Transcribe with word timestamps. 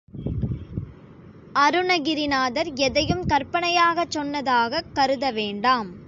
அருணகிரிநாதர் 1.55 2.73
எதையும் 2.79 3.25
கற்பனையாகச் 3.25 4.17
சொன்னதாகக் 4.17 4.89
கருத 4.93 5.31
வேண்டாம். 5.31 5.91